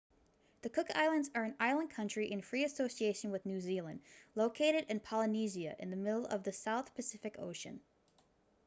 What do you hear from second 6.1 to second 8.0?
of the south pacific ocean